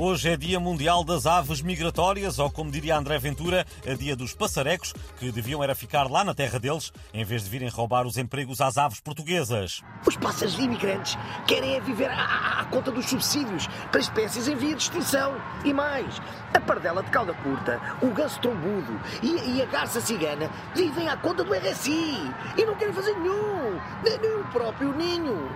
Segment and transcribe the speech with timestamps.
[0.00, 4.32] Hoje é Dia Mundial das Aves Migratórias, ou como diria André Ventura, é Dia dos
[4.32, 8.16] Passarecos, que deviam era ficar lá na terra deles, em vez de virem roubar os
[8.16, 9.82] empregos às aves portuguesas.
[10.06, 14.76] Os pássaros imigrantes querem é viver à, à conta dos subsídios para espécies em via
[14.76, 15.34] de extinção.
[15.64, 16.22] E mais,
[16.54, 21.16] a pardela de cauda curta, o ganso trombudo e, e a garça cigana vivem à
[21.16, 25.50] conta do RSI e não querem fazer nenhum, nem, o próprio ninho.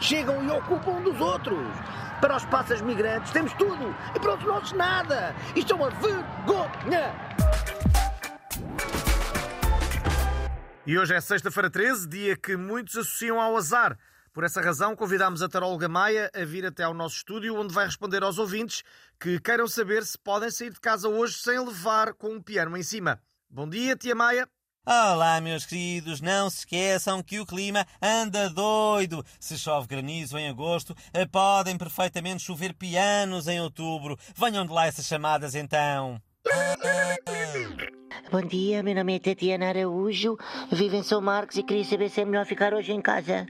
[0.00, 1.66] Chegam e ocupam um dos outros.
[2.20, 5.34] Para os pássaros migrantes temos tudo e para os nossos nada.
[5.54, 7.14] Isto é uma vergonha.
[10.84, 13.96] E hoje é sexta-feira 13, dia que muitos associam ao azar.
[14.32, 17.86] Por essa razão, convidamos a taróloga Maia a vir até ao nosso estúdio, onde vai
[17.86, 18.82] responder aos ouvintes
[19.20, 22.82] que queiram saber se podem sair de casa hoje sem levar com um piano em
[22.82, 23.20] cima.
[23.50, 24.48] Bom dia, tia Maia.
[24.90, 29.22] Olá, meus queridos, não se esqueçam que o clima anda doido.
[29.38, 34.16] Se chove granizo em agosto, eh, podem perfeitamente chover pianos em outubro.
[34.34, 36.18] Venham de lá essas chamadas então.
[38.32, 40.38] Bom dia, meu nome é Tatiana Araújo,
[40.72, 43.44] vivo em São Marcos e queria saber se é melhor ficar hoje em casa.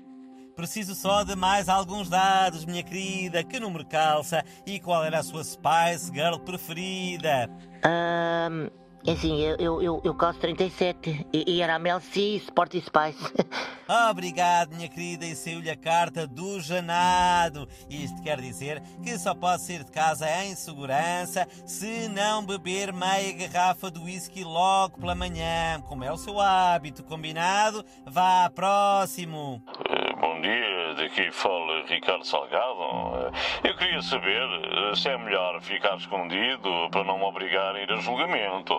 [0.56, 3.44] Preciso só de mais alguns dados, minha querida.
[3.44, 7.48] Que número calça e qual era a sua Spice Girl preferida?
[7.84, 12.80] É assim, eu, eu, eu, eu calço 37 e, e era a Mel C Sporty
[12.80, 13.32] Spice.
[14.10, 17.66] Obrigado, minha querida, e saiu-lhe a carta do Janado.
[17.88, 23.32] Isto quer dizer que só pode sair de casa em segurança se não beber meia
[23.32, 27.02] garrafa de whisky logo pela manhã, como é o seu hábito.
[27.02, 27.84] Combinado?
[28.06, 29.62] Vá, próximo.
[30.20, 33.32] Bom dia, daqui fala Ricardo Salgado.
[33.62, 37.92] Eu queria saber eh, se é melhor ficar escondido para não me obrigar a ir
[37.92, 38.74] a julgamento.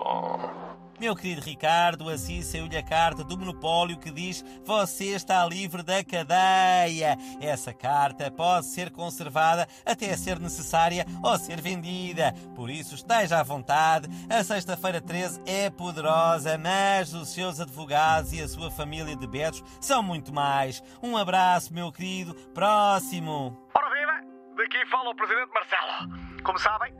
[0.99, 6.03] Meu querido Ricardo, assim saiu-lhe a carta do monopólio que diz você está livre da
[6.03, 7.17] cadeia.
[7.39, 12.33] Essa carta pode ser conservada até ser necessária ou ser vendida.
[12.53, 14.09] Por isso, esteja à vontade.
[14.29, 19.63] A sexta-feira 13 é poderosa, mas os seus advogados e a sua família de betos
[19.79, 20.83] são muito mais.
[21.01, 22.33] Um abraço, meu querido.
[22.53, 23.57] Próximo.
[23.73, 24.19] Ora viva!
[24.57, 26.43] Daqui fala o Presidente Marcelo.
[26.43, 26.93] Como sabem,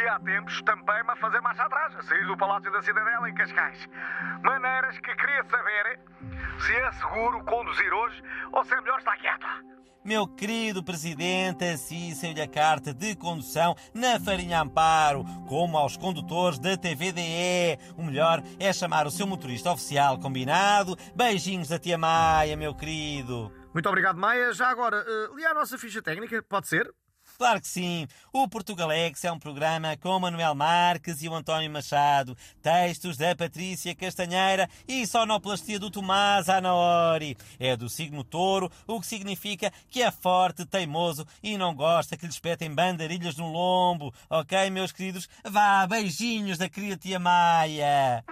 [0.00, 3.34] aqui há tempos tampei-me a fazer marcha atrás, a sair do Palácio da Cidadela em
[3.34, 3.88] Cascais.
[4.42, 6.00] Maneiras que queria saber
[6.58, 8.22] se é seguro conduzir hoje
[8.52, 9.46] ou se é melhor estar quieto.
[10.02, 16.58] Meu querido presidente, assim saiu-lhe a carta de condução na Farinha Amparo, como aos condutores
[16.58, 17.78] da TVDE.
[17.98, 20.96] O melhor é chamar o seu motorista oficial, combinado?
[21.14, 23.52] Beijinhos da tia Maia, meu querido.
[23.74, 24.54] Muito obrigado, Maia.
[24.54, 26.90] Já agora, uh, li a nossa ficha técnica, pode ser?
[27.40, 28.06] Claro que sim.
[28.34, 32.36] O Portugalex é um programa com Manuel Marques e o António Machado.
[32.60, 37.38] Textos da Patrícia Castanheira e sonoplastia do Tomás Anaori.
[37.58, 42.26] É do signo touro, o que significa que é forte, teimoso e não gosta que
[42.26, 44.12] lhe espetem bandarilhas no lombo.
[44.28, 45.26] Ok, meus queridos?
[45.42, 48.22] Vá, beijinhos da querida tia Maia.